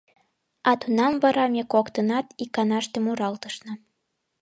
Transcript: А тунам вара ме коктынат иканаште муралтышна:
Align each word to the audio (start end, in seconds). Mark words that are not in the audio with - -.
А 0.69 0.71
тунам 0.79 1.13
вара 1.23 1.45
ме 1.53 1.63
коктынат 1.73 2.27
иканаште 2.43 2.97
муралтышна: 3.05 3.73